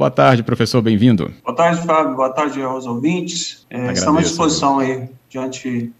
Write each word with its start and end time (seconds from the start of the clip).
Boa 0.00 0.10
tarde, 0.10 0.42
professor, 0.42 0.80
bem-vindo. 0.80 1.30
Boa 1.44 1.54
tarde, 1.54 1.82
Fábio. 1.82 2.16
Boa 2.16 2.30
tarde 2.30 2.62
aos 2.62 2.86
ouvintes. 2.86 3.66
É, 3.68 3.92
estamos 3.92 4.20
à 4.20 4.22
disposição 4.22 4.78
aí, 4.78 5.06
diante, 5.28 5.92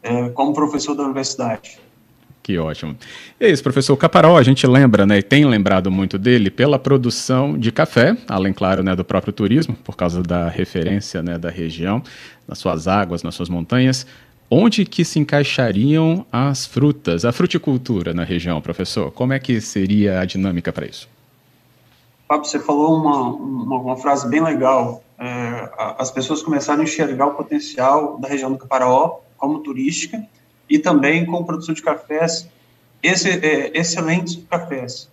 é, 0.00 0.28
como 0.28 0.54
professor 0.54 0.94
da 0.94 1.02
universidade. 1.02 1.76
Que 2.40 2.56
ótimo. 2.56 2.96
E 3.40 3.46
é 3.46 3.50
isso, 3.50 3.60
professor. 3.60 3.96
Caparó, 3.96 4.38
a 4.38 4.44
gente 4.44 4.64
lembra, 4.64 5.04
né, 5.04 5.18
e 5.18 5.22
tem 5.24 5.44
lembrado 5.44 5.90
muito 5.90 6.16
dele 6.16 6.52
pela 6.52 6.78
produção 6.78 7.58
de 7.58 7.72
café, 7.72 8.16
além, 8.28 8.52
claro, 8.52 8.84
né, 8.84 8.94
do 8.94 9.04
próprio 9.04 9.32
turismo, 9.32 9.74
por 9.82 9.96
causa 9.96 10.22
da 10.22 10.48
referência 10.48 11.20
né, 11.20 11.36
da 11.36 11.50
região, 11.50 12.00
nas 12.46 12.60
suas 12.60 12.86
águas, 12.86 13.24
nas 13.24 13.34
suas 13.34 13.48
montanhas. 13.48 14.06
Onde 14.48 14.84
que 14.84 15.04
se 15.04 15.18
encaixariam 15.18 16.24
as 16.30 16.64
frutas, 16.64 17.24
a 17.24 17.32
fruticultura 17.32 18.14
na 18.14 18.22
região, 18.22 18.60
professor? 18.60 19.10
Como 19.10 19.32
é 19.32 19.40
que 19.40 19.60
seria 19.60 20.20
a 20.20 20.24
dinâmica 20.24 20.72
para 20.72 20.86
isso? 20.86 21.08
Fábio, 22.28 22.44
você 22.44 22.60
falou 22.60 22.94
uma, 22.94 23.30
uma, 23.30 23.78
uma 23.78 23.96
frase 23.96 24.28
bem 24.28 24.42
legal. 24.42 25.02
É, 25.18 25.70
as 25.98 26.10
pessoas 26.10 26.42
começaram 26.42 26.82
a 26.82 26.84
enxergar 26.84 27.26
o 27.26 27.34
potencial 27.34 28.18
da 28.18 28.28
região 28.28 28.52
do 28.52 28.58
Caparaó 28.58 29.20
como 29.38 29.60
turística 29.60 30.22
e 30.68 30.78
também 30.78 31.24
com 31.24 31.42
produção 31.42 31.74
de 31.74 31.80
cafés 31.80 32.46
esse, 33.02 33.30
é, 33.30 33.70
excelentes 33.78 34.44
cafés. 34.48 35.08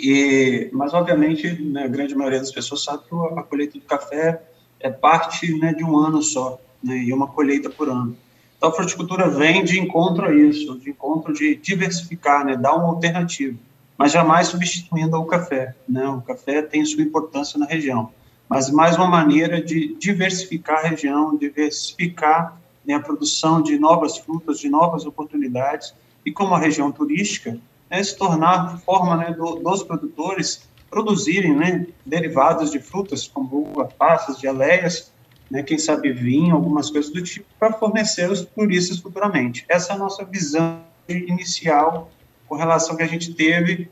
E, 0.00 0.70
mas, 0.72 0.94
obviamente, 0.94 1.60
né, 1.62 1.84
a 1.84 1.88
grande 1.88 2.14
maioria 2.14 2.38
das 2.38 2.52
pessoas 2.52 2.82
sabe 2.82 3.02
que 3.08 3.14
a 3.14 3.42
colheita 3.42 3.78
do 3.78 3.84
café 3.84 4.40
é 4.80 4.88
parte 4.88 5.52
né, 5.58 5.74
de 5.74 5.84
um 5.84 5.98
ano 5.98 6.22
só, 6.22 6.58
né, 6.82 6.96
e 6.96 7.12
uma 7.12 7.26
colheita 7.26 7.68
por 7.68 7.88
ano. 7.88 8.16
Então, 8.56 8.70
a 8.70 8.72
fruticultura 8.72 9.28
vem 9.28 9.64
de 9.64 9.78
encontro 9.78 10.26
a 10.26 10.34
isso, 10.34 10.78
de 10.78 10.90
encontro 10.90 11.32
de 11.32 11.56
diversificar, 11.56 12.44
né, 12.44 12.56
dar 12.56 12.74
uma 12.74 12.88
alternativa, 12.88 13.58
mas 13.98 14.12
jamais 14.12 14.46
substituindo 14.46 15.16
o 15.16 15.26
café. 15.26 15.74
Né, 15.88 16.08
o 16.08 16.22
café 16.22 16.62
tem 16.62 16.84
sua 16.84 17.02
importância 17.02 17.58
na 17.58 17.66
região, 17.66 18.12
mas 18.48 18.70
mais 18.70 18.96
uma 18.96 19.08
maneira 19.08 19.60
de 19.60 19.94
diversificar 19.96 20.78
a 20.78 20.88
região, 20.88 21.36
diversificar 21.36 22.56
né, 22.86 22.94
a 22.94 23.00
produção 23.00 23.60
de 23.60 23.76
novas 23.76 24.16
frutas, 24.16 24.60
de 24.60 24.68
novas 24.68 25.04
oportunidades, 25.04 25.92
e 26.24 26.30
como 26.30 26.54
a 26.54 26.58
região 26.58 26.92
turística, 26.92 27.58
né, 27.90 28.02
se 28.02 28.16
tornar 28.16 28.78
forma 28.78 29.16
né, 29.16 29.32
do, 29.32 29.56
dos 29.56 29.82
produtores 29.82 30.68
produzirem 30.88 31.54
né, 31.54 31.86
derivados 32.06 32.70
de 32.70 32.78
frutas, 32.78 33.26
como 33.26 33.68
uva, 33.70 33.86
passas, 33.98 34.38
geleias, 34.38 35.12
né, 35.50 35.62
quem 35.62 35.76
sabe 35.76 36.12
vinho, 36.12 36.54
algumas 36.54 36.90
coisas 36.90 37.12
do 37.12 37.22
tipo, 37.22 37.46
para 37.58 37.72
fornecer 37.72 38.30
os 38.30 38.42
turistas 38.42 38.98
futuramente. 38.98 39.64
Essa 39.68 39.92
é 39.92 39.96
a 39.96 39.98
nossa 39.98 40.24
visão 40.24 40.80
inicial 41.08 42.10
com 42.48 42.56
relação 42.56 42.96
que 42.96 43.02
a 43.02 43.06
gente 43.06 43.34
teve 43.34 43.88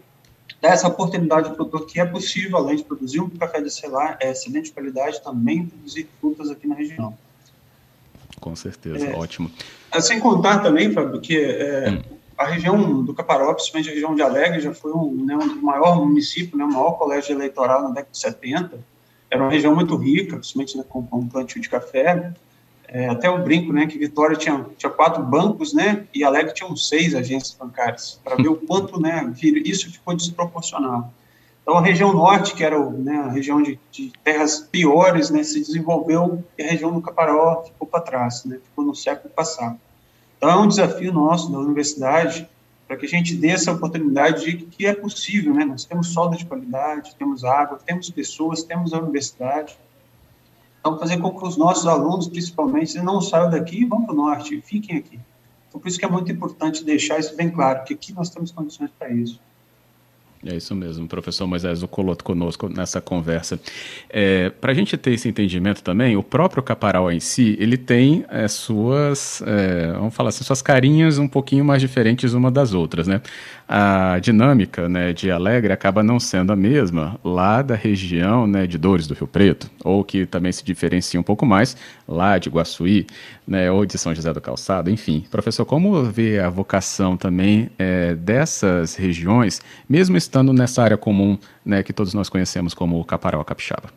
dessa 0.60 0.88
oportunidade 0.88 1.50
de 1.50 1.54
produtor 1.54 1.86
que 1.86 2.00
é 2.00 2.04
possível, 2.04 2.56
além 2.56 2.76
de 2.76 2.84
produzir 2.84 3.20
um 3.20 3.28
café 3.28 3.60
de 3.60 3.70
celular, 3.70 4.16
é 4.20 4.30
excelente 4.30 4.72
qualidade, 4.72 5.22
também 5.22 5.66
produzir 5.66 6.08
frutas 6.20 6.50
aqui 6.50 6.66
na 6.66 6.74
região. 6.74 7.16
Com 8.40 8.54
certeza, 8.56 9.06
é, 9.06 9.14
ótimo. 9.14 9.50
É, 9.92 10.00
sem 10.00 10.20
contar 10.20 10.58
também, 10.60 10.92
Fábio, 10.92 11.20
que 11.20 11.38
é, 11.38 11.90
hum. 11.90 12.16
a 12.36 12.46
região 12.46 13.04
do 13.04 13.14
Caparó, 13.14 13.52
principalmente 13.54 13.90
a 13.90 13.92
região 13.92 14.14
de 14.14 14.22
Alegre, 14.22 14.60
já 14.60 14.72
foi 14.72 14.92
um, 14.92 15.24
né, 15.24 15.36
um 15.36 15.62
maior 15.62 16.04
município, 16.04 16.56
né, 16.56 16.64
o 16.64 16.72
maior 16.72 16.92
colégio 16.92 17.34
eleitoral 17.34 17.82
na 17.82 17.88
década 17.88 18.10
de 18.10 18.18
70. 18.18 18.78
Era 19.30 19.42
uma 19.42 19.50
região 19.50 19.74
muito 19.74 19.96
rica, 19.96 20.36
principalmente 20.36 20.76
né, 20.76 20.84
com, 20.88 21.04
com 21.06 21.26
plantio 21.28 21.60
de 21.60 21.68
café. 21.68 22.32
É, 22.88 23.08
até 23.08 23.28
o 23.28 23.42
brinco, 23.42 23.72
né, 23.72 23.86
que 23.86 23.98
Vitória 23.98 24.36
tinha, 24.36 24.64
tinha 24.76 24.90
quatro 24.90 25.22
bancos, 25.22 25.74
né, 25.74 26.06
e 26.14 26.22
Alegre 26.22 26.54
tinha 26.54 26.74
seis 26.76 27.14
agências 27.14 27.56
bancárias, 27.58 28.20
para 28.22 28.36
ver 28.36 28.48
o 28.48 28.56
quanto, 28.66 29.00
né, 29.00 29.32
isso 29.64 29.90
ficou 29.90 30.14
desproporcional. 30.14 31.12
Então, 31.62 31.78
a 31.78 31.82
região 31.82 32.12
norte, 32.12 32.54
que 32.54 32.62
era 32.62 32.78
né, 32.90 33.16
a 33.18 33.28
região 33.28 33.60
de, 33.60 33.78
de, 33.90 34.12
terras 34.22 34.60
piores, 34.60 35.30
né, 35.30 35.42
se 35.42 35.58
desenvolveu 35.58 36.44
e 36.56 36.62
a 36.62 36.70
região 36.70 36.92
do 36.92 37.00
Caparó 37.00 37.64
ficou 37.64 37.88
para 37.88 38.00
trás, 38.00 38.44
né, 38.44 38.58
ficou 38.62 38.84
no 38.84 38.94
século 38.94 39.34
passado. 39.34 39.76
Então, 40.36 40.48
é 40.48 40.56
um 40.56 40.68
desafio 40.68 41.12
nosso 41.12 41.50
da 41.50 41.58
universidade 41.58 42.48
para 42.86 42.96
que 42.96 43.06
a 43.06 43.08
gente 43.08 43.34
dê 43.34 43.48
essa 43.48 43.72
oportunidade 43.72 44.44
de 44.44 44.64
que 44.64 44.86
é 44.86 44.94
possível, 44.94 45.52
né? 45.52 45.64
Nós 45.64 45.84
temos 45.84 46.08
solo 46.12 46.36
de 46.36 46.46
qualidade, 46.46 47.16
temos 47.16 47.42
água, 47.42 47.80
temos 47.84 48.08
pessoas, 48.10 48.62
temos 48.62 48.92
a 48.92 49.00
universidade. 49.00 49.76
Então, 50.86 51.00
fazer 51.00 51.16
com 51.16 51.36
que 51.36 51.44
os 51.44 51.56
nossos 51.56 51.84
alunos, 51.84 52.28
principalmente, 52.28 52.96
não 52.98 53.20
saiam 53.20 53.50
daqui 53.50 53.82
e 53.82 53.84
vão 53.84 54.04
para 54.04 54.14
o 54.14 54.16
norte, 54.16 54.60
fiquem 54.60 54.96
aqui. 54.96 55.18
Então, 55.68 55.80
por 55.80 55.88
isso 55.88 55.98
que 55.98 56.04
é 56.04 56.08
muito 56.08 56.30
importante 56.30 56.84
deixar 56.84 57.18
isso 57.18 57.34
bem 57.34 57.50
claro, 57.50 57.82
que 57.82 57.92
aqui 57.92 58.12
nós 58.12 58.30
temos 58.30 58.52
condições 58.52 58.92
para 58.96 59.10
isso. 59.10 59.40
É 60.48 60.56
isso 60.56 60.74
mesmo, 60.74 61.08
professor 61.08 61.46
Moisés 61.46 61.82
Ocoloto 61.82 62.22
conosco 62.22 62.68
nessa 62.68 63.00
conversa. 63.00 63.58
É, 64.08 64.50
Para 64.50 64.70
a 64.70 64.74
gente 64.74 64.96
ter 64.96 65.12
esse 65.12 65.28
entendimento 65.28 65.82
também, 65.82 66.16
o 66.16 66.22
próprio 66.22 66.62
Caparal 66.62 67.10
em 67.10 67.18
si, 67.18 67.56
ele 67.58 67.76
tem 67.76 68.24
é, 68.28 68.46
suas, 68.46 69.42
é, 69.44 69.92
vamos 69.92 70.14
falar 70.14 70.28
assim, 70.28 70.44
suas 70.44 70.62
carinhas 70.62 71.18
um 71.18 71.26
pouquinho 71.26 71.64
mais 71.64 71.80
diferentes 71.80 72.32
uma 72.32 72.50
das 72.50 72.74
outras, 72.74 73.08
né? 73.08 73.20
A 73.68 74.20
dinâmica 74.20 74.88
né, 74.88 75.12
de 75.12 75.28
Alegre 75.28 75.72
acaba 75.72 76.00
não 76.00 76.20
sendo 76.20 76.52
a 76.52 76.56
mesma 76.56 77.18
lá 77.24 77.62
da 77.62 77.74
região 77.74 78.46
né, 78.46 78.64
de 78.64 78.78
Dores 78.78 79.08
do 79.08 79.14
Rio 79.14 79.26
Preto, 79.26 79.68
ou 79.82 80.04
que 80.04 80.24
também 80.24 80.52
se 80.52 80.64
diferencia 80.64 81.18
um 81.18 81.24
pouco 81.24 81.44
mais 81.44 81.76
lá 82.06 82.38
de 82.38 82.48
Guaçuí, 82.48 83.06
né, 83.46 83.70
ou 83.70 83.86
de 83.86 83.96
São 83.96 84.14
José 84.14 84.32
do 84.32 84.40
Calçado, 84.40 84.90
enfim. 84.90 85.24
Professor, 85.30 85.64
como 85.64 86.02
vê 86.04 86.40
a 86.40 86.50
vocação 86.50 87.16
também 87.16 87.70
é, 87.78 88.14
dessas 88.14 88.94
regiões, 88.94 89.60
mesmo 89.88 90.16
estando 90.16 90.52
nessa 90.52 90.82
área 90.82 90.96
comum 90.96 91.38
né, 91.64 91.82
que 91.82 91.92
todos 91.92 92.12
nós 92.12 92.28
conhecemos 92.28 92.74
como 92.74 92.98
o 92.98 93.04
Caparau 93.04 93.44
Capixaba? 93.44 93.90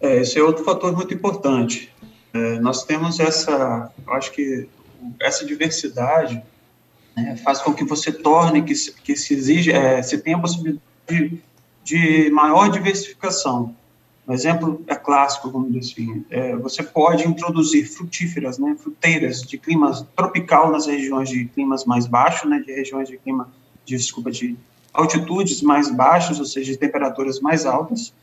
É, 0.00 0.18
esse 0.18 0.38
é 0.38 0.42
outro 0.42 0.64
fator 0.64 0.94
muito 0.94 1.12
importante. 1.12 1.92
É, 2.32 2.60
nós 2.60 2.84
temos 2.84 3.18
essa, 3.18 3.90
acho 4.08 4.32
que 4.32 4.68
essa 5.20 5.44
diversidade 5.44 6.42
né, 7.16 7.36
faz 7.36 7.60
com 7.60 7.74
que 7.74 7.84
você 7.84 8.12
torne, 8.12 8.62
que 8.62 8.74
se, 8.74 8.92
que 8.92 9.16
se 9.16 9.34
exige, 9.34 9.72
é, 9.72 10.02
se 10.02 10.18
tenha 10.18 10.36
a 10.36 10.40
possibilidade 10.40 10.82
de, 11.08 11.38
de 11.84 12.30
maior 12.30 12.68
diversificação. 12.70 13.74
Um 14.26 14.32
exemplo 14.32 14.84
é 14.86 14.94
clássico, 14.94 15.50
vamos 15.50 15.72
dizer 15.72 15.92
assim, 15.92 16.24
é, 16.30 16.54
você 16.56 16.82
pode 16.82 17.26
introduzir 17.26 17.86
frutíferas, 17.86 18.56
né, 18.56 18.76
fruteiras 18.78 19.42
de 19.42 19.58
clima 19.58 20.06
tropical 20.14 20.70
nas 20.70 20.86
regiões 20.86 21.28
de 21.28 21.44
climas 21.46 21.84
mais 21.84 22.06
baixos, 22.06 22.48
né, 22.48 22.60
de 22.64 22.72
regiões 22.72 23.08
de 23.08 23.18
clima 23.18 23.50
de, 23.84 23.96
desculpa, 23.96 24.30
de 24.30 24.56
altitudes 24.94 25.60
mais 25.60 25.90
baixas, 25.90 26.38
ou 26.38 26.44
seja, 26.44 26.70
de 26.72 26.78
temperaturas 26.78 27.40
mais 27.40 27.66
altas, 27.66 28.14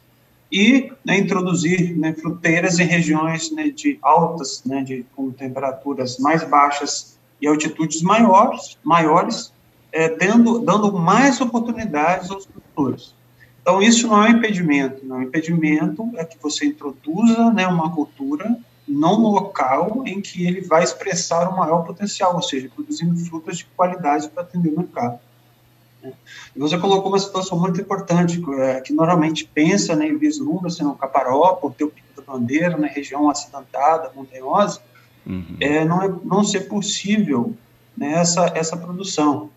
e 0.52 0.92
né, 1.06 1.18
introduzir 1.18 1.98
né, 1.98 2.14
fruteiras 2.14 2.80
em 2.80 2.86
regiões 2.86 3.52
né, 3.52 3.70
de 3.70 4.00
altas, 4.02 4.64
né, 4.66 4.82
de, 4.84 5.06
com 5.16 5.32
temperaturas 5.32 6.18
mais 6.18 6.44
baixas 6.44 7.20
e 7.42 7.48
altitudes 7.48 8.02
maiores, 8.02 8.78
maiores 8.84 9.54
é, 9.92 10.10
dando, 10.16 10.60
dando 10.60 10.94
mais 10.94 11.40
oportunidades 11.42 12.32
aos 12.32 12.46
produtores. 12.46 13.14
Então, 13.62 13.82
isso 13.82 14.08
não 14.08 14.24
é 14.24 14.30
um 14.30 14.38
impedimento. 14.38 15.06
Não. 15.06 15.18
O 15.18 15.24
impedimento 15.24 16.10
é 16.16 16.26
que 16.26 16.38
você 16.42 16.66
introduza 16.66 17.52
né, 17.52 17.68
uma 17.68 17.94
cultura 17.94 18.58
num 18.88 19.18
local 19.28 20.04
em 20.06 20.20
que 20.20 20.48
ele 20.48 20.62
vai 20.62 20.84
expressar 20.84 21.48
o 21.48 21.58
maior 21.58 21.86
potencial, 21.86 22.36
ou 22.36 22.42
seja, 22.42 22.70
produzindo 22.74 23.16
frutas 23.18 23.60
de 23.60 23.66
qualidade 23.66 24.28
para 24.30 24.42
atender 24.42 24.70
o 24.70 24.78
mercado. 24.78 25.20
E 26.56 26.60
você 26.60 26.78
colocou 26.78 27.12
uma 27.12 27.20
situação 27.20 27.60
muito 27.60 27.80
importante, 27.80 28.42
é, 28.60 28.82
que 28.82 28.94
normalmente 28.94 29.46
pensa 29.46 29.96
né, 29.96 30.08
e 30.08 30.16
vislumbra 30.16 30.68
assim, 30.68 30.84
no 30.84 30.96
Caparó, 30.96 31.54
por 31.54 31.74
ter 31.74 31.84
o 31.84 31.90
Pico 31.90 32.08
da 32.16 32.22
Bandeira, 32.22 32.72
na 32.72 32.80
né, 32.80 32.92
região 32.94 33.30
acidentada, 33.30 34.12
montanhosa, 34.16 34.82
uhum. 35.26 35.58
é, 35.60 35.86
não, 35.86 36.02
é, 36.02 36.14
não 36.24 36.44
ser 36.44 36.62
possível 36.62 37.54
né, 37.96 38.14
essa, 38.14 38.52
essa 38.56 38.78
produção. 38.78 39.50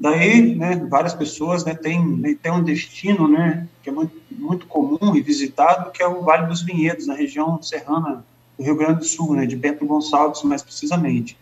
Daí, 0.00 0.54
né, 0.54 0.76
várias 0.88 1.12
pessoas 1.12 1.62
né, 1.62 1.74
têm, 1.74 2.02
né, 2.16 2.34
têm 2.42 2.50
um 2.50 2.64
destino 2.64 3.28
né, 3.28 3.68
que 3.82 3.90
é 3.90 3.92
muito, 3.92 4.16
muito 4.30 4.66
comum 4.66 5.14
e 5.14 5.20
visitado, 5.20 5.90
que 5.90 6.02
é 6.02 6.08
o 6.08 6.22
Vale 6.22 6.46
dos 6.46 6.62
Vinhedos, 6.62 7.06
na 7.06 7.12
região 7.12 7.60
serrana 7.62 8.24
do 8.56 8.64
Rio 8.64 8.76
Grande 8.76 9.00
do 9.00 9.04
Sul, 9.04 9.34
né, 9.34 9.44
de 9.44 9.56
Bento 9.56 9.84
Gonçalves, 9.84 10.42
mais 10.42 10.62
precisamente. 10.62 11.36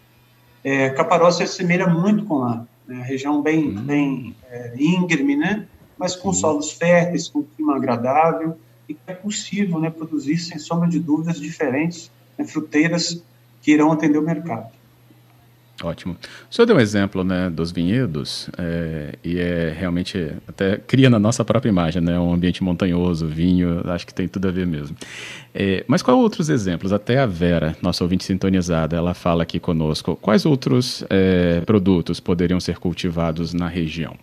É, 0.64 0.90
Caparó 0.90 1.31
se 1.31 1.44
assemelha 1.44 1.87
muito 1.87 2.25
com 2.25 2.38
lá 2.38 2.66
né, 2.84 3.00
região 3.02 3.40
bem, 3.40 3.76
uhum. 3.76 3.82
bem 3.84 4.37
é, 4.50 4.75
íngreme, 4.76 5.37
né, 5.37 5.64
mas 5.96 6.16
com 6.16 6.28
uhum. 6.28 6.34
solos 6.34 6.72
férteis, 6.72 7.28
com 7.28 7.44
clima 7.44 7.76
agradável, 7.76 8.58
e 8.88 8.94
que 8.94 9.00
é 9.06 9.14
possível 9.14 9.78
né, 9.78 9.88
produzir, 9.88 10.37
sem 10.37 10.58
sombra 10.58 10.88
de 10.88 10.99
dúvidas, 10.99 11.38
diferentes 11.38 12.11
né, 12.37 12.44
fruteiras 12.44 13.22
que 13.62 13.70
irão 13.70 13.93
atender 13.93 14.19
o 14.19 14.22
mercado. 14.22 14.77
Ótimo. 15.82 16.16
O 16.50 16.54
senhor 16.54 16.66
deu 16.66 16.76
um 16.76 16.80
exemplo 16.80 17.22
né, 17.22 17.48
dos 17.48 17.70
vinhedos, 17.70 18.50
é, 18.58 19.14
e 19.22 19.38
é 19.38 19.72
realmente, 19.78 20.32
até 20.48 20.76
cria 20.76 21.08
na 21.08 21.20
nossa 21.20 21.44
própria 21.44 21.70
imagem, 21.70 22.02
né, 22.02 22.19
um 22.19 22.32
ambiente 22.32 22.64
montanhoso, 22.64 23.28
vinho, 23.28 23.88
acho 23.88 24.04
que 24.04 24.12
tem 24.12 24.26
tudo 24.26 24.48
a 24.48 24.50
ver 24.50 24.66
mesmo. 24.66 24.96
É, 25.54 25.84
mas 25.86 26.02
quais 26.02 26.19
outros 26.19 26.48
exemplos? 26.48 26.92
Até 26.92 27.19
a 27.19 27.26
Vera, 27.26 27.76
nossa 27.80 28.02
ouvinte 28.02 28.25
sintonizada, 28.25 28.96
ela 28.96 29.14
fala 29.14 29.44
aqui 29.44 29.60
conosco, 29.60 30.16
quais 30.16 30.44
outros 30.44 31.04
é, 31.08 31.60
produtos 31.60 32.19
poderiam 32.19 32.58
ser 32.58 32.78
cultivados 32.78 33.54
na 33.54 33.69
região? 33.69 34.16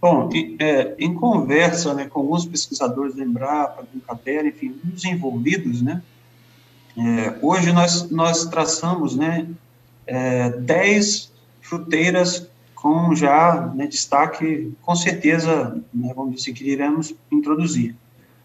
Bom, 0.00 0.30
é, 0.58 0.94
em 0.98 1.12
conversa 1.12 1.92
né, 1.92 2.06
com 2.06 2.20
alguns 2.20 2.46
pesquisadores 2.46 3.14
da 3.14 3.22
Embrapa, 3.22 3.84
do 3.92 4.00
Capera, 4.00 4.48
enfim, 4.48 4.74
os 4.94 5.04
envolvidos, 5.04 5.82
né, 5.82 6.00
é, 6.96 7.38
hoje 7.42 7.72
nós, 7.72 8.10
nós 8.10 8.46
traçamos 8.46 9.14
né, 9.14 9.46
é, 10.06 10.50
10 10.50 11.32
fruteiras 11.60 12.48
com 12.74 13.14
já 13.14 13.72
né, 13.74 13.86
destaque, 13.86 14.72
com 14.82 14.94
certeza, 14.94 15.82
né, 15.92 16.12
vamos 16.14 16.36
dizer 16.36 16.52
que 16.52 16.70
iremos 16.70 17.14
introduzir. 17.30 17.96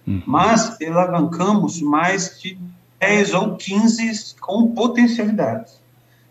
Uhum. 0.07 0.23
Mas 0.25 0.77
alavancamos 0.81 1.81
mais 1.81 2.39
de 2.41 2.57
10 2.99 3.33
ou 3.35 3.55
15 3.55 4.35
com 4.39 4.71
potencialidades. 4.73 5.79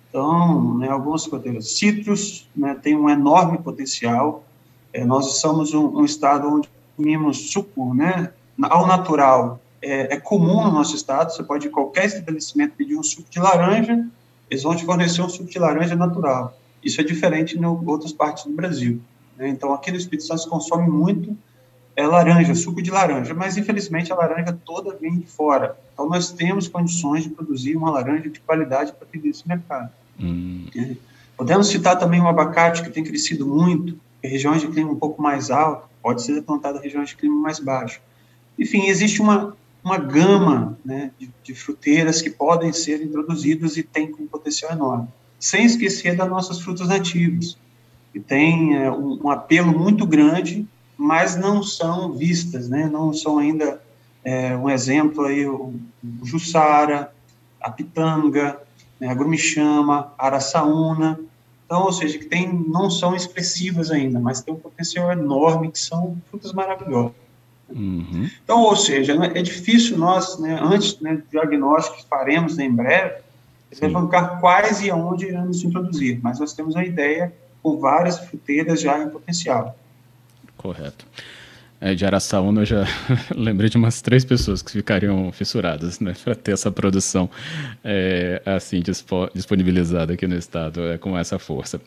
Então, 0.09 0.79
né, 0.79 0.89
algumas 0.89 1.25
fruteiras. 1.25 1.79
Citros 1.79 2.49
né, 2.55 2.75
tem 2.75 2.97
um 2.97 3.09
enorme 3.09 3.59
potencial, 3.59 4.45
é, 4.93 5.05
nós 5.05 5.41
somos 5.41 5.73
um, 5.73 5.99
um, 5.99 6.05
estado 6.05 6.49
onde 6.49 6.69
consumimos 6.97 7.53
suco, 7.53 7.95
né, 7.95 8.33
ao 8.61 8.87
natural. 8.87 9.61
É, 9.81 10.15
é, 10.15 10.21
comum 10.21 10.65
no 10.65 10.73
nosso 10.73 10.97
estado, 10.97 11.33
você 11.33 11.43
pode 11.43 11.67
ir 11.67 11.69
em 11.69 11.73
qualquer 11.73 12.07
estabelecimento 12.07 12.75
pedir 12.77 12.97
um 12.97 13.03
suco 13.03 13.31
de 13.31 13.39
laranja, 13.39 14.05
eles 14.51 14.63
vão 14.63 14.75
te 14.75 14.85
fornecer 14.85 15.23
um 15.23 15.29
suco 15.29 15.49
de 15.49 15.59
laranja 15.59 15.95
natural. 15.95 16.59
Isso 16.83 17.01
é 17.01 17.05
diferente 17.05 17.57
em 17.57 17.65
outras 17.65 18.13
partes 18.13 18.45
do 18.45 18.53
Brasil. 18.53 19.01
Né? 19.37 19.49
Então, 19.49 19.73
aqui 19.73 19.91
no 19.91 19.97
Espírito 19.97 20.27
Santo 20.27 20.43
se 20.43 20.49
consome 20.49 20.89
muito 20.91 21.37
é, 21.95 22.07
laranja, 22.07 22.55
suco 22.55 22.83
de 22.83 22.91
laranja, 22.91 23.35
mas 23.35 23.57
infelizmente 23.57 24.13
a 24.13 24.17
laranja 24.17 24.59
toda 24.65 24.97
vem 24.97 25.19
de 25.19 25.27
fora. 25.27 25.79
Então, 25.93 26.09
nós 26.09 26.31
temos 26.33 26.67
condições 26.67 27.25
de 27.25 27.31
produzir 27.31 27.77
uma 27.77 27.91
laranja 27.91 28.29
de 28.29 28.41
qualidade 28.41 28.93
para 28.93 29.07
pedir 29.07 29.29
esse 29.29 29.47
mercado. 29.47 29.91
Hum. 30.19 30.67
É. 30.77 30.97
Podemos 31.37 31.69
citar 31.69 31.99
também 31.99 32.21
o 32.21 32.29
abacate, 32.29 32.83
que 32.83 32.91
tem 32.91 33.05
crescido 33.05 33.47
muito, 33.47 33.99
regiões 34.23 34.61
de 34.61 34.69
clima 34.69 34.91
um 34.91 34.97
pouco 34.97 35.23
mais 35.23 35.51
alto, 35.51 35.89
pode 36.03 36.23
ser 36.23 36.43
plantado 36.43 36.79
em 36.79 36.83
regiões 36.83 37.11
de 37.11 37.17
clima 37.17 37.37
mais 37.37 37.59
baixo. 37.59 38.01
Enfim, 38.59 38.87
existe 38.89 39.23
uma, 39.23 39.57
uma 39.83 39.99
gama 39.99 40.79
né, 40.85 41.11
de, 41.19 41.31
de, 41.43 41.55
fruteiras 41.55 42.21
que 42.21 42.31
podem 42.31 42.73
ser 42.73 43.03
introduzidas 43.03 43.77
e 43.77 43.83
tem 43.83 44.15
um 44.19 44.27
potencial 44.27 44.73
enorme, 44.73 45.09
sem 45.39 45.65
esquecer 45.65 46.17
das 46.17 46.29
nossas 46.29 46.61
frutas 46.61 46.89
nativas, 46.89 47.57
que 48.13 48.21
têm 48.21 48.77
é, 48.77 48.91
um, 48.91 49.21
um, 49.25 49.31
apelo 49.31 49.77
muito 49.77 50.07
grande, 50.07 50.67
mas 50.97 51.37
não 51.37 51.63
são 51.63 52.13
vistas, 52.13 52.69
né, 52.69 52.89
não 52.93 53.13
são 53.13 53.39
ainda, 53.39 53.81
é, 54.23 54.55
um 54.57 54.69
exemplo 54.69 55.25
aí, 55.25 55.47
o, 55.47 55.75
o 56.21 56.27
Jussara, 56.27 57.13
a 57.61 57.71
Pitanga, 57.71 58.61
né, 58.99 59.09
a 59.09 59.15
Grumichama, 59.15 60.13
a 60.19 60.27
Araçaúna, 60.27 61.19
então, 61.71 61.85
ou 61.85 61.93
seja, 61.93 62.19
que 62.19 62.25
tem, 62.25 62.53
não 62.53 62.91
são 62.91 63.15
expressivas 63.15 63.93
ainda, 63.93 64.19
mas 64.19 64.43
tem 64.43 64.53
um 64.53 64.59
potencial 64.59 65.13
enorme, 65.13 65.71
que 65.71 65.79
são 65.79 66.21
frutas 66.29 66.53
maravilhosas. 66.53 67.13
Uhum. 67.71 68.29
Então, 68.45 68.61
ou 68.61 68.77
seja, 68.77 69.15
né, 69.15 69.33
é 69.35 69.43
difícil 69.43 69.99
nós, 69.99 70.39
né, 70.39 70.59
antes 70.61 70.99
né, 71.01 71.17
do 71.17 71.25
diagnóstico 71.31 71.99
que 71.99 72.07
faremos 72.07 72.59
em 72.59 72.71
breve, 72.71 73.23
levantar 73.81 74.41
quais 74.41 74.83
e 74.83 74.91
aonde 74.91 75.27
iremos 75.27 75.63
introduzir, 75.63 76.19
mas 76.23 76.41
nós 76.41 76.53
temos 76.53 76.75
a 76.77 76.85
ideia 76.85 77.33
com 77.63 77.79
várias 77.79 78.19
fruteiras 78.19 78.81
já 78.81 78.99
em 78.99 79.09
potencial. 79.09 79.79
Correto 80.57 81.07
é, 81.81 81.95
de 81.95 82.05
Araçaúna, 82.05 82.61
eu 82.61 82.67
já 82.67 82.85
lembrei 83.35 83.71
de 83.71 83.77
umas 83.77 84.03
três 84.03 84.25
pessoas 84.25 84.61
que 84.61 84.71
ficariam 84.71 85.33
fissuradas, 85.33 85.99
né, 85.99 86.15
para 86.23 86.35
ter 86.35 86.53
essa 86.53 86.71
produção 86.71 87.31
é, 87.83 88.43
assim 88.45 88.81
dispo, 88.81 89.31
disponibilizada 89.35 90.13
aqui 90.13 90.27
no 90.27 90.37
estado 90.37 90.83
é, 90.83 90.99
com 90.99 91.17
essa 91.17 91.39
força. 91.39 91.81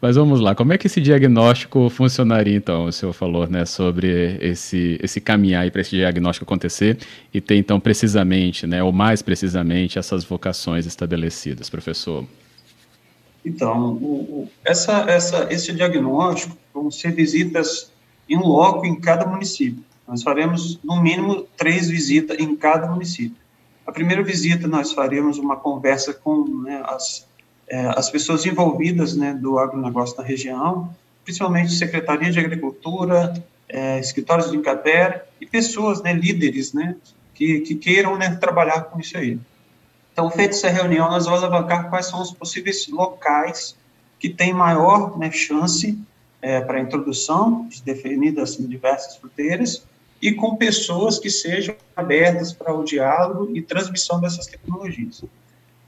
Mas 0.00 0.16
vamos 0.16 0.40
lá, 0.40 0.54
como 0.54 0.72
é 0.72 0.78
que 0.78 0.88
esse 0.88 1.00
diagnóstico 1.00 1.88
funcionaria 1.88 2.56
então? 2.56 2.86
O 2.86 2.92
senhor 2.92 3.12
falou, 3.12 3.46
né, 3.46 3.64
sobre 3.64 4.36
esse 4.40 4.98
esse 5.02 5.20
caminhar 5.20 5.70
para 5.70 5.80
esse 5.80 5.90
diagnóstico 5.90 6.44
acontecer 6.44 6.98
e 7.32 7.40
ter 7.40 7.56
então 7.56 7.78
precisamente, 7.78 8.66
né, 8.66 8.82
ou 8.82 8.90
mais 8.90 9.22
precisamente 9.22 9.98
essas 9.98 10.24
vocações 10.24 10.86
estabelecidas, 10.86 11.70
professor. 11.70 12.24
Então, 13.44 13.92
o, 13.92 14.42
o, 14.42 14.50
essa, 14.64 15.04
essa, 15.08 15.46
esse 15.52 15.72
diagnóstico 15.72 16.56
vão 16.74 16.90
ser 16.90 17.12
visitas 17.12 17.92
em 18.28 18.38
loco 18.38 18.86
em 18.86 18.98
cada 19.00 19.26
município. 19.26 19.82
Nós 20.06 20.22
faremos, 20.22 20.78
no 20.84 21.00
mínimo, 21.00 21.46
três 21.56 21.88
visitas 21.88 22.38
em 22.38 22.54
cada 22.54 22.86
município. 22.86 23.36
A 23.86 23.92
primeira 23.92 24.22
visita, 24.22 24.68
nós 24.68 24.92
faremos 24.92 25.38
uma 25.38 25.56
conversa 25.56 26.12
com 26.12 26.44
né, 26.62 26.82
as, 26.86 27.26
é, 27.68 27.86
as 27.96 28.10
pessoas 28.10 28.44
envolvidas 28.46 29.16
né, 29.16 29.34
do 29.34 29.58
agronegócio 29.58 30.16
na 30.16 30.24
região, 30.24 30.90
principalmente 31.24 31.72
Secretaria 31.72 32.30
de 32.30 32.38
Agricultura, 32.38 33.34
é, 33.68 33.98
escritórios 33.98 34.50
de 34.50 34.56
Incater 34.56 35.24
e 35.40 35.46
pessoas, 35.46 36.02
né, 36.02 36.12
líderes, 36.12 36.72
né, 36.72 36.96
que, 37.34 37.60
que 37.60 37.74
queiram 37.74 38.16
né, 38.16 38.36
trabalhar 38.36 38.82
com 38.82 39.00
isso 39.00 39.16
aí. 39.18 39.38
Então, 40.12 40.30
feita 40.30 40.54
essa 40.54 40.70
reunião, 40.70 41.10
nós 41.10 41.26
vamos 41.26 41.42
alavancar 41.42 41.90
quais 41.90 42.06
são 42.06 42.22
os 42.22 42.32
possíveis 42.32 42.88
locais 42.88 43.76
que 44.18 44.30
têm 44.30 44.52
maior 44.52 45.18
né, 45.18 45.30
chance 45.30 45.98
é, 46.46 46.60
para 46.60 46.78
introdução 46.78 47.66
de 47.68 47.82
definidas 47.82 48.56
diversas 48.56 49.16
fruteiras 49.16 49.82
e 50.22 50.30
com 50.30 50.54
pessoas 50.54 51.18
que 51.18 51.28
sejam 51.28 51.74
abertas 51.96 52.52
para 52.52 52.72
o 52.72 52.84
diálogo 52.84 53.50
e 53.52 53.60
transmissão 53.60 54.20
dessas 54.20 54.46
tecnologias. 54.46 55.24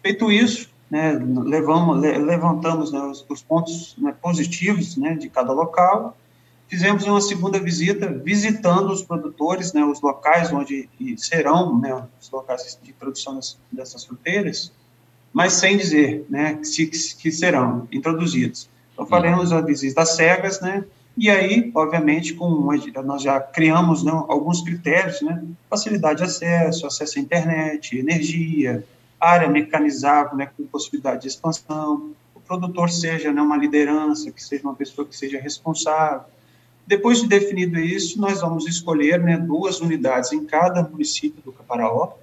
Feito 0.03 0.33
isso, 0.33 0.69
né, 0.91 1.13
levamos, 1.13 2.01
levantamos 2.01 2.91
né, 2.91 2.99
os, 2.99 3.25
os, 3.29 3.41
pontos 3.41 3.95
né, 3.99 4.13
positivos 4.21 4.97
né, 4.97 5.15
de 5.15 5.29
cada 5.29 5.53
local, 5.53 6.17
fizemos 6.67 7.05
uma 7.05 7.21
segunda 7.21 7.61
visita 7.61 8.09
visitando 8.09 8.91
os 8.91 9.01
produtores, 9.01 9.73
né, 9.73 9.85
os 9.85 10.01
locais 10.01 10.53
onde 10.53 10.89
serão 11.19 11.79
né, 11.79 12.05
os 12.21 12.29
locais 12.33 12.77
de 12.83 12.93
produção 12.95 13.39
dessas, 13.71 14.05
fruteiras, 14.05 14.73
mas 15.33 15.53
sem 15.53 15.77
dizer 15.77 16.27
que, 16.75 16.87
que 16.89 17.31
serão 17.31 17.87
introduzidos. 17.93 18.69
Então, 18.99 19.07
faremos 19.07 19.53
a 19.53 19.61
visita 19.61 20.03
às 20.03 20.17
cegas, 20.17 20.61
né? 20.61 20.85
E 21.17 21.31
aí, 21.31 21.71
obviamente, 21.73 22.35
com 22.35 22.69
nós 23.05 23.23
já 23.23 23.39
criamos 23.39 24.03
né, 24.03 24.11
alguns 24.11 24.61
critérios, 24.61 25.23
né? 25.23 25.41
Facilidade 25.71 26.19
de 26.19 26.25
acesso, 26.25 26.85
acesso 26.85 27.17
à 27.17 27.23
internet, 27.23 27.97
energia, 27.97 28.85
área 29.21 29.49
mecanizável, 29.49 30.37
né, 30.37 30.51
com 30.57 30.67
possibilidade 30.67 31.23
de 31.23 31.29
expansão, 31.29 32.11
o 32.35 32.41
produtor 32.41 32.91
seja 32.91 33.33
né, 33.33 33.41
uma 33.41 33.57
liderança, 33.57 34.33
que 34.33 34.43
seja 34.43 34.65
uma 34.65 34.75
pessoa 34.75 35.07
que 35.07 35.17
seja 35.17 35.41
responsável. 35.41 36.23
Depois 36.85 37.21
de 37.21 37.29
definido 37.29 37.79
isso, 37.79 38.21
nós 38.21 38.41
vamos 38.41 38.67
escolher 38.67 39.21
né, 39.21 39.37
duas 39.37 39.81
unidades 39.81 40.33
em 40.33 40.45
cada 40.45 40.83
município 40.83 41.41
do 41.43 41.53
Caparaó, 41.53 42.15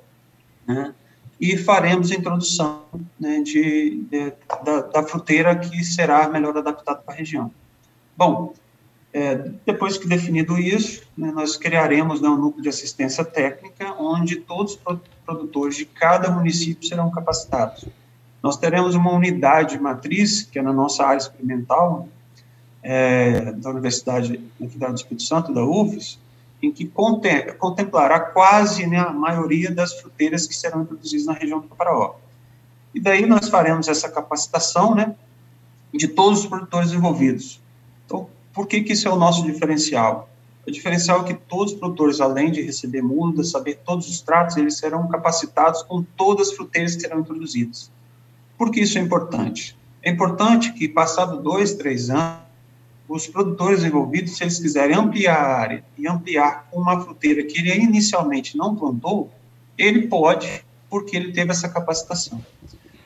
né, 0.67 0.94
e 1.39 1.58
faremos 1.58 2.12
a 2.12 2.15
introdução 2.15 2.84
né, 3.20 3.42
de, 3.42 4.06
de 4.10 4.34
da, 4.63 4.82
da, 4.82 5.04
fruteira 5.04 5.56
que 5.56 5.84
será 5.84 6.30
melhor 6.30 6.58
adaptada 6.58 7.00
para 7.00 7.13
a 7.13 7.18
região. 7.18 7.51
Bom, 8.15 8.54
é, 9.12 9.36
depois 9.65 9.98
que 9.98 10.08
definido 10.08 10.58
isso, 10.58 11.04
né, 11.18 11.32
nós 11.32 11.58
criaremos 11.58 12.22
né, 12.22 12.30
um 12.30 12.38
núcleo 12.38 12.63
de 12.63 12.70
assistência 12.70 13.24
técnica, 13.24 13.94
onde 14.00 14.38
todos 14.38 14.74
os 14.86 15.00
produtores 15.25 15.75
de 15.75 15.86
cada 15.86 16.30
município 16.30 16.88
serão 16.88 17.12
capacitados. 17.12 17.86
Nós 18.42 18.58
teremos 18.58 18.94
uma 18.96 19.12
unidade 19.12 19.80
matriz, 19.80 20.44
que 20.44 20.60
é 20.60 20.62
na 20.62 20.72
nossa 20.72 21.04
área 21.04 21.18
experimental, 21.18 22.08
é, 22.84 23.51
da 23.54 23.72
Universidade 23.72 24.39
Federal 24.60 24.94
do 24.94 24.98
Espírito 24.98 25.24
Santo, 25.24 25.54
da 25.54 25.65
UFES, 25.65 26.20
em 26.65 26.72
que 26.72 26.91
contemplará 27.57 28.19
quase 28.19 28.88
né, 28.88 28.98
a 28.98 29.13
maioria 29.13 29.72
das 29.72 29.93
fruteiras 30.00 30.48
que 30.48 30.55
serão 30.55 30.81
introduzidas 30.81 31.27
na 31.27 31.34
região 31.34 31.60
do 31.60 31.67
Caparaó. 31.67 32.15
E 32.93 33.00
daí 33.00 33.25
nós 33.25 33.50
faremos 33.50 33.88
essa 33.88 34.10
capacitação 34.10 34.95
né, 34.95 35.15
de 35.93 36.07
todos 36.07 36.39
os 36.39 36.45
produtores 36.48 36.91
envolvidos. 36.91 37.62
Então, 38.05 38.27
por 38.53 38.67
que, 38.67 38.81
que 38.81 38.93
isso 38.93 39.07
é 39.07 39.12
o 39.12 39.15
nosso 39.15 39.43
diferencial? 39.43 40.29
O 40.65 40.72
diferencial 40.72 41.22
é 41.22 41.24
que 41.25 41.34
todos 41.36 41.74
os 41.74 41.79
produtores, 41.79 42.19
além 42.19 42.51
de 42.51 42.63
receber 42.63 43.03
mudas, 43.03 43.51
saber 43.51 43.79
todos 43.86 44.10
os 44.10 44.22
tratos, 44.22 44.57
eles 44.57 44.77
serão 44.77 45.07
capacitados 45.07 45.84
com 45.84 46.01
todas 46.01 46.50
as 46.50 46.55
fruteiras 46.55 46.95
que 46.95 47.01
serão 47.01 47.19
introduzidas. 47.19 47.91
Por 48.57 48.72
que 48.72 48.79
isso 48.81 48.98
é 48.98 49.01
importante? 49.01 49.77
É 50.01 50.10
importante 50.10 50.74
que, 50.74 50.88
passado 50.88 51.41
dois, 51.41 51.75
três 51.75 52.10
anos, 52.10 52.44
os 53.07 53.27
produtores 53.27 53.83
envolvidos, 53.83 54.35
se 54.35 54.43
eles 54.43 54.59
quiserem 54.59 54.95
ampliar 54.95 55.38
a 55.38 55.57
área 55.57 55.85
e 55.97 56.07
ampliar 56.07 56.67
com 56.71 56.79
uma 56.79 57.00
fruteira 57.01 57.43
que 57.43 57.59
ele 57.59 57.71
inicialmente 57.75 58.57
não 58.57 58.75
plantou, 58.75 59.29
ele 59.77 60.07
pode, 60.07 60.65
porque 60.89 61.15
ele 61.15 61.31
teve 61.31 61.51
essa 61.51 61.69
capacitação. 61.69 62.43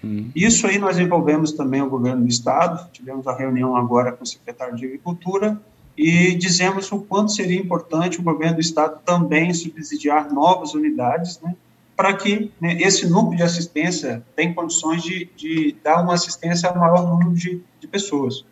Hum. 0.03 0.31
Isso 0.33 0.65
aí 0.65 0.77
nós 0.77 0.97
envolvemos 0.97 1.51
também 1.51 1.81
o 1.81 1.89
governo 1.89 2.23
do 2.23 2.29
estado, 2.29 2.89
tivemos 2.91 3.27
a 3.27 3.35
reunião 3.35 3.75
agora 3.75 4.11
com 4.11 4.23
o 4.23 4.27
secretário 4.27 4.75
de 4.75 4.85
Agricultura 4.85 5.59
e 5.97 6.33
dizemos 6.35 6.89
o 6.91 7.01
quanto 7.01 7.33
seria 7.33 7.59
importante 7.59 8.19
o 8.19 8.23
governo 8.23 8.55
do 8.55 8.61
estado 8.61 9.01
também 9.03 9.53
subsidiar 9.53 10.31
novas 10.31 10.73
unidades, 10.73 11.41
né, 11.41 11.53
para 11.93 12.13
que 12.13 12.49
né, 12.61 12.81
esse 12.81 13.09
núcleo 13.09 13.35
de 13.35 13.43
assistência 13.43 14.23
tenha 14.33 14.53
condições 14.53 15.03
de, 15.03 15.29
de, 15.35 15.75
dar 15.83 16.01
uma 16.01 16.13
assistência 16.13 16.69
a 16.69 16.73
maior 16.73 17.05
número 17.05 17.33
de, 17.33 17.61
de 17.81 17.87
pessoas. 17.87 18.45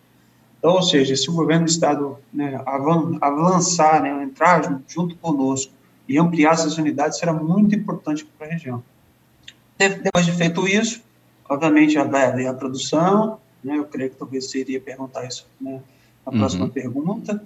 Então, 0.58 0.72
ou 0.72 0.82
seja, 0.82 1.16
se 1.16 1.30
o 1.30 1.34
governo 1.34 1.66
do 1.66 1.70
Estado 1.70 2.18
né, 2.34 2.60
avançar, 3.22 4.02
né, 4.02 4.24
entrar 4.24 4.82
junto 4.88 5.16
conosco 5.18 5.72
e 6.08 6.18
ampliar 6.18 6.54
essas 6.54 6.78
unidades, 6.78 7.20
será 7.20 7.34
muito 7.34 7.76
importante 7.76 8.26
para 8.38 8.48
a 8.48 8.50
região. 8.52 8.84
Depois 9.78 10.26
de 10.26 10.32
feito 10.32 10.68
isso, 10.68 11.02
obviamente, 11.48 11.96
vai 11.98 12.26
haver 12.26 12.48
a 12.48 12.54
produção, 12.54 13.40
né, 13.64 13.78
eu 13.78 13.86
creio 13.86 14.10
que 14.10 14.16
talvez 14.16 14.50
você 14.50 14.60
iria 14.60 14.82
perguntar 14.82 15.26
isso 15.26 15.48
né, 15.62 15.82
na 16.26 16.32
próxima 16.32 16.66
uhum. 16.66 16.72
pergunta. 16.72 17.44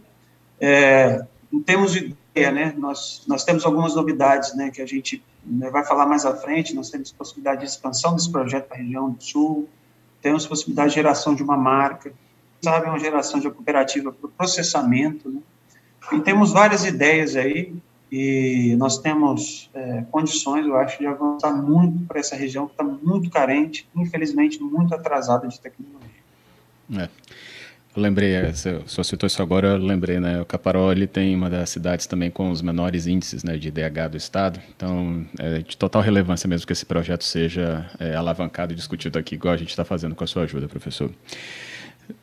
É, 0.59 1.25
em 1.51 1.59
termos 1.59 1.91
de 1.91 2.15
ideia, 2.33 2.51
né, 2.51 2.73
nós, 2.77 3.23
nós 3.27 3.43
temos 3.43 3.65
algumas 3.65 3.93
novidades 3.93 4.55
né, 4.55 4.71
que 4.71 4.81
a 4.81 4.85
gente 4.85 5.21
né, 5.45 5.69
vai 5.69 5.83
falar 5.85 6.05
mais 6.05 6.25
à 6.25 6.33
frente, 6.35 6.73
nós 6.73 6.89
temos 6.89 7.11
possibilidade 7.11 7.61
de 7.61 7.67
expansão 7.67 8.15
desse 8.15 8.31
projeto 8.31 8.67
para 8.67 8.77
a 8.77 8.79
região 8.79 9.09
do 9.09 9.21
Sul, 9.21 9.67
temos 10.21 10.45
possibilidade 10.45 10.89
de 10.89 10.95
geração 10.95 11.35
de 11.35 11.43
uma 11.43 11.57
marca, 11.57 12.13
sabe, 12.61 12.87
uma 12.87 12.99
geração 12.99 13.39
de 13.39 13.49
cooperativa 13.49 14.11
para 14.11 14.27
o 14.27 14.31
processamento, 14.31 15.29
né? 15.29 15.39
E 16.11 16.19
temos 16.19 16.51
várias 16.51 16.83
ideias 16.83 17.35
aí, 17.35 17.73
e 18.11 18.75
nós 18.77 18.97
temos 18.97 19.69
é, 19.73 20.03
condições, 20.11 20.65
eu 20.65 20.75
acho, 20.75 20.99
de 20.99 21.07
avançar 21.07 21.53
muito 21.53 22.05
para 22.05 22.19
essa 22.19 22.35
região 22.35 22.65
que 22.67 22.73
está 22.73 22.83
muito 22.83 23.29
carente, 23.29 23.87
infelizmente 23.95 24.61
muito 24.61 24.93
atrasada 24.93 25.47
de 25.47 25.59
tecnologia. 25.59 26.09
É. 26.97 27.07
Eu 27.93 28.01
lembrei, 28.01 28.33
é, 28.35 28.53
só 28.85 29.03
citou 29.03 29.27
isso 29.27 29.41
agora, 29.41 29.69
eu 29.69 29.77
lembrei, 29.77 30.19
né? 30.19 30.41
O 30.41 30.45
Caparó 30.45 30.91
ele 30.91 31.07
tem 31.07 31.35
uma 31.35 31.49
das 31.49 31.69
cidades 31.69 32.05
também 32.05 32.31
com 32.31 32.49
os 32.49 32.61
menores 32.61 33.05
índices 33.05 33.43
né, 33.43 33.57
de 33.57 33.67
IDH 33.67 34.09
do 34.11 34.17
estado, 34.17 34.61
então 34.75 35.25
é 35.37 35.59
de 35.59 35.75
total 35.75 36.01
relevância 36.01 36.47
mesmo 36.47 36.65
que 36.65 36.71
esse 36.71 36.85
projeto 36.85 37.25
seja 37.25 37.89
é, 37.99 38.15
alavancado 38.15 38.71
e 38.71 38.75
discutido 38.75 39.19
aqui, 39.19 39.35
igual 39.35 39.53
a 39.53 39.57
gente 39.57 39.69
está 39.69 39.83
fazendo 39.83 40.15
com 40.15 40.23
a 40.23 40.27
sua 40.27 40.43
ajuda, 40.43 40.69
professor. 40.69 41.11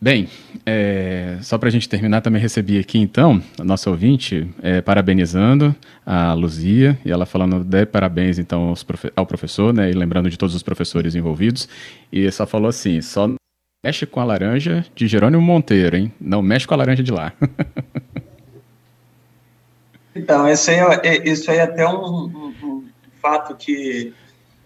Bem, 0.00 0.28
é, 0.66 1.38
só 1.42 1.58
para 1.58 1.68
a 1.68 1.72
gente 1.72 1.88
terminar, 1.88 2.20
também 2.20 2.40
recebi 2.40 2.78
aqui 2.78 2.98
então 2.98 3.42
a 3.58 3.64
nossa 3.64 3.90
ouvinte 3.90 4.48
é, 4.62 4.80
parabenizando 4.80 5.74
a 6.04 6.32
Luzia 6.32 6.98
e 7.04 7.10
ela 7.10 7.26
falando 7.26 7.62
de 7.62 7.86
parabéns 7.86 8.38
então 8.38 8.74
profe 8.86 9.12
ao 9.14 9.26
professor, 9.26 9.72
né, 9.72 9.90
e 9.90 9.92
lembrando 9.92 10.30
de 10.30 10.38
todos 10.38 10.54
os 10.54 10.62
professores 10.62 11.14
envolvidos. 11.14 11.68
E 12.12 12.30
só 12.30 12.46
falou 12.46 12.68
assim: 12.68 13.00
só 13.00 13.28
mexe 13.84 14.06
com 14.06 14.20
a 14.20 14.24
laranja 14.24 14.84
de 14.94 15.06
Jerônimo 15.06 15.42
Monteiro, 15.42 15.96
hein? 15.96 16.12
Não 16.20 16.42
mexe 16.42 16.66
com 16.66 16.74
a 16.74 16.78
laranja 16.78 17.02
de 17.02 17.12
lá. 17.12 17.32
então, 20.14 20.48
esse 20.48 20.70
aí, 20.70 20.78
é, 20.78 21.08
é, 21.08 21.28
isso 21.28 21.50
aí 21.50 21.58
é 21.58 21.62
até 21.62 21.86
um, 21.86 22.04
um, 22.04 22.54
um, 22.62 22.84
fato 23.20 23.54
que 23.54 24.12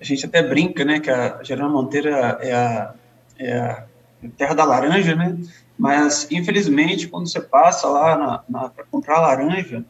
a 0.00 0.05
gente 0.05 0.26
até 0.26 0.43
brinca, 0.43 0.85
né, 0.85 1.00
que 1.00 1.11
a 1.11 1.43
Jerônimo 1.43 1.83
Monteiro 1.83 2.09
é 2.09 2.52
a, 2.52 2.95
é 3.38 3.57
a 3.59 3.85
terra 4.31 4.55
da 4.55 4.64
laranja, 4.64 5.14
né? 5.14 5.37
Mas, 5.79 6.29
infelizmente, 6.31 7.09
quando 7.09 7.29
você 7.29 7.41
passa 7.41 7.88
lá 7.88 8.45
para 8.75 8.85
comprar 8.91 9.21
laranja, 9.21 9.85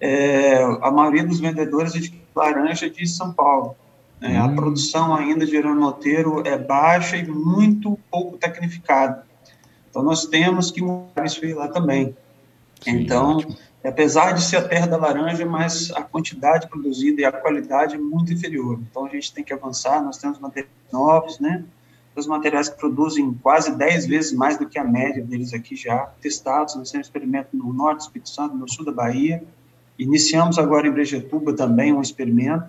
é, 0.00 0.62
a 0.80 0.90
maioria 0.90 1.24
dos 1.24 1.40
vendedores 1.40 1.94
é 1.94 1.98
de 1.98 2.22
laranja 2.34 2.88
de 2.88 3.06
São 3.06 3.32
Paulo. 3.32 3.76
Né? 4.20 4.40
Hum. 4.40 4.44
A 4.44 4.48
produção 4.50 5.14
ainda 5.14 5.44
de 5.44 5.52
Jerônimo 5.52 5.80
Monteiro 5.80 6.42
é 6.46 6.56
baixa 6.56 7.16
e 7.16 7.26
muito 7.26 7.98
pouco 8.10 8.36
tecnificada. 8.36 9.24
Então, 9.90 10.02
nós 10.02 10.26
temos 10.26 10.70
que 10.70 10.82
mudar 10.82 11.24
isso 11.24 11.44
aí 11.44 11.54
lá 11.54 11.68
também. 11.68 12.16
Sim, 12.80 13.02
então, 13.02 13.36
ótimo. 13.36 13.56
apesar 13.84 14.32
de 14.32 14.42
ser 14.42 14.56
a 14.56 14.68
terra 14.68 14.86
da 14.86 14.96
laranja, 14.96 15.46
mas 15.46 15.90
a 15.92 16.02
quantidade 16.02 16.68
produzida 16.68 17.20
e 17.20 17.24
a 17.24 17.32
qualidade 17.32 17.94
é 17.94 17.98
muito 17.98 18.32
inferior. 18.32 18.80
Então, 18.90 19.06
a 19.06 19.08
gente 19.08 19.32
tem 19.32 19.44
que 19.44 19.52
avançar, 19.52 20.02
nós 20.02 20.18
temos 20.18 20.38
materiais 20.38 20.72
novos, 20.92 21.38
né? 21.38 21.64
Os 22.16 22.26
materiais 22.26 22.68
que 22.68 22.78
produzem 22.78 23.32
quase 23.42 23.76
10 23.76 24.06
vezes 24.06 24.32
mais 24.32 24.56
do 24.56 24.68
que 24.68 24.78
a 24.78 24.84
média 24.84 25.22
deles 25.22 25.52
aqui 25.52 25.74
já 25.74 26.10
testados. 26.20 26.76
Nós 26.76 26.90
temos 26.90 27.08
experimento 27.08 27.56
no 27.56 27.72
norte 27.72 27.98
do 27.98 28.02
Espírito 28.02 28.28
Santo, 28.30 28.56
no 28.56 28.68
sul 28.70 28.84
da 28.84 28.92
Bahia. 28.92 29.42
Iniciamos 29.98 30.58
agora 30.58 30.86
em 30.86 30.92
Brejetuba 30.92 31.52
também 31.52 31.92
um 31.92 32.00
experimento. 32.00 32.66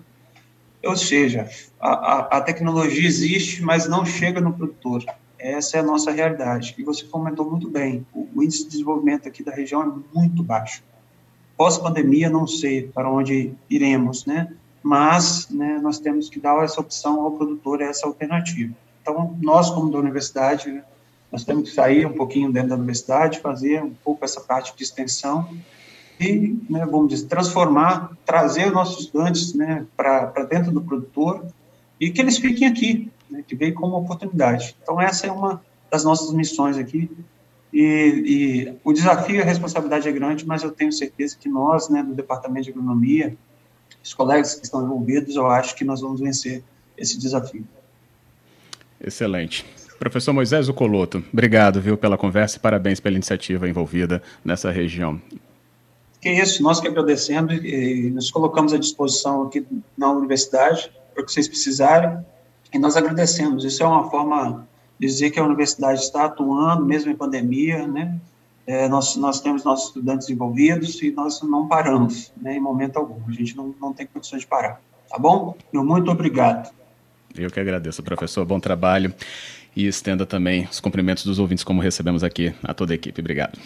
Ou 0.84 0.96
seja, 0.96 1.48
a, 1.80 1.90
a, 1.90 2.18
a 2.38 2.40
tecnologia 2.40 3.06
existe, 3.06 3.62
mas 3.62 3.88
não 3.88 4.04
chega 4.04 4.40
no 4.40 4.52
produtor. 4.52 5.04
Essa 5.38 5.76
é 5.76 5.80
a 5.80 5.82
nossa 5.82 6.10
realidade. 6.10 6.74
E 6.78 6.82
você 6.82 7.04
comentou 7.04 7.48
muito 7.48 7.68
bem, 7.68 8.06
o, 8.12 8.28
o 8.34 8.42
índice 8.42 8.64
de 8.64 8.70
desenvolvimento 8.70 9.28
aqui 9.28 9.42
da 9.42 9.52
região 9.52 9.82
é 9.82 10.18
muito 10.18 10.42
baixo. 10.42 10.82
Pós-pandemia, 11.56 12.28
não 12.28 12.46
sei 12.46 12.82
para 12.82 13.10
onde 13.10 13.52
iremos, 13.70 14.26
né? 14.26 14.52
Mas 14.82 15.48
né, 15.50 15.80
nós 15.82 15.98
temos 15.98 16.28
que 16.28 16.38
dar 16.38 16.62
essa 16.62 16.80
opção 16.80 17.20
ao 17.22 17.32
produtor, 17.32 17.80
essa 17.80 18.06
alternativa. 18.06 18.74
Então, 19.06 19.38
nós, 19.40 19.70
como 19.70 19.88
da 19.88 19.98
universidade, 19.98 20.68
né, 20.68 20.82
nós 21.30 21.44
temos 21.44 21.68
que 21.68 21.74
sair 21.76 22.04
um 22.04 22.12
pouquinho 22.12 22.50
dentro 22.50 22.70
da 22.70 22.74
universidade, 22.74 23.38
fazer 23.38 23.80
um 23.80 23.94
pouco 23.94 24.24
essa 24.24 24.40
parte 24.40 24.76
de 24.76 24.82
extensão 24.82 25.48
e, 26.18 26.58
né, 26.68 26.84
vamos 26.84 27.10
dizer, 27.10 27.26
transformar, 27.28 28.10
trazer 28.24 28.66
os 28.66 28.72
nossos 28.72 29.04
estudantes 29.04 29.54
né, 29.54 29.86
para 29.96 30.42
dentro 30.50 30.72
do 30.72 30.82
produtor 30.82 31.46
e 32.00 32.10
que 32.10 32.20
eles 32.20 32.36
fiquem 32.38 32.66
aqui, 32.66 33.12
né, 33.30 33.44
que 33.46 33.54
veem 33.54 33.72
como 33.72 33.96
oportunidade. 33.96 34.76
Então, 34.82 35.00
essa 35.00 35.28
é 35.28 35.30
uma 35.30 35.62
das 35.88 36.02
nossas 36.02 36.32
missões 36.32 36.76
aqui. 36.76 37.08
E, 37.72 37.82
e, 37.82 38.78
o 38.82 38.92
desafio 38.92 39.36
e 39.36 39.40
a 39.40 39.44
responsabilidade 39.44 40.08
é 40.08 40.12
grande, 40.12 40.44
mas 40.44 40.64
eu 40.64 40.72
tenho 40.72 40.90
certeza 40.90 41.36
que 41.38 41.48
nós, 41.48 41.88
né, 41.88 42.02
do 42.02 42.12
Departamento 42.12 42.64
de 42.64 42.70
Agronomia, 42.70 43.36
os 44.02 44.12
colegas 44.12 44.56
que 44.56 44.64
estão 44.64 44.82
envolvidos, 44.82 45.36
eu 45.36 45.46
acho 45.46 45.76
que 45.76 45.84
nós 45.84 46.00
vamos 46.00 46.18
vencer 46.20 46.64
esse 46.98 47.16
desafio. 47.18 47.64
Excelente. 49.06 49.64
Professor 49.98 50.32
Moisés 50.32 50.68
Ocoloto, 50.68 51.24
obrigado 51.32 51.80
viu, 51.80 51.96
pela 51.96 52.18
conversa 52.18 52.56
e 52.56 52.60
parabéns 52.60 53.00
pela 53.00 53.14
iniciativa 53.14 53.68
envolvida 53.68 54.20
nessa 54.44 54.70
região. 54.70 55.20
Que 56.20 56.30
isso, 56.30 56.62
nós 56.62 56.80
que 56.80 56.88
agradecemos 56.88 57.54
e 57.62 58.10
nos 58.10 58.30
colocamos 58.30 58.74
à 58.74 58.78
disposição 58.78 59.44
aqui 59.44 59.64
na 59.96 60.10
universidade 60.10 60.90
para 61.14 61.22
o 61.22 61.26
que 61.26 61.32
vocês 61.32 61.46
precisarem 61.48 62.18
e 62.72 62.78
nós 62.78 62.96
agradecemos. 62.96 63.64
Isso 63.64 63.82
é 63.82 63.86
uma 63.86 64.10
forma 64.10 64.66
de 64.98 65.06
dizer 65.06 65.30
que 65.30 65.38
a 65.38 65.44
universidade 65.44 66.00
está 66.00 66.24
atuando, 66.24 66.84
mesmo 66.84 67.10
em 67.10 67.16
pandemia, 67.16 67.86
né? 67.86 68.18
É, 68.66 68.88
nós, 68.88 69.14
nós 69.14 69.40
temos 69.40 69.62
nossos 69.62 69.88
estudantes 69.88 70.28
envolvidos 70.28 71.00
e 71.00 71.12
nós 71.12 71.40
não 71.42 71.68
paramos, 71.68 72.32
né, 72.36 72.56
em 72.56 72.60
momento 72.60 72.96
algum. 72.96 73.20
A 73.28 73.32
gente 73.32 73.56
não, 73.56 73.72
não 73.80 73.92
tem 73.92 74.08
condições 74.08 74.40
de 74.40 74.48
parar. 74.48 74.80
Tá 75.08 75.16
bom? 75.16 75.54
Meu 75.72 75.84
muito 75.84 76.10
obrigado. 76.10 76.74
Eu 77.42 77.50
que 77.50 77.60
agradeço, 77.60 78.02
professor. 78.02 78.44
Bom 78.44 78.60
trabalho. 78.60 79.12
E 79.74 79.86
estenda 79.86 80.24
também 80.24 80.66
os 80.70 80.80
cumprimentos 80.80 81.24
dos 81.24 81.38
ouvintes, 81.38 81.62
como 81.62 81.82
recebemos 81.82 82.24
aqui, 82.24 82.54
a 82.62 82.72
toda 82.72 82.92
a 82.92 82.96
equipe. 82.96 83.20
Obrigado. 83.20 83.58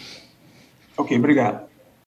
Ok, 0.97 1.17
obrigado. 1.17 1.70